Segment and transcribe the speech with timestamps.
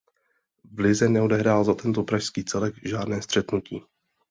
[0.71, 3.83] V lize neodehrál za tento pražský celek žádné střetnutí.